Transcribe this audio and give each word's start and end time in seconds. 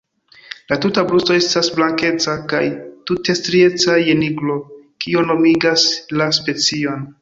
La 0.71 0.77
tuta 0.85 1.03
brusto 1.11 1.35
estas 1.41 1.69
blankeca 1.75 2.35
kaj 2.55 2.63
tute 3.11 3.37
strieca 3.43 4.01
je 4.09 4.19
nigro, 4.25 4.59
kio 5.05 5.27
nomigas 5.33 5.91
la 6.21 6.33
specion. 6.43 7.11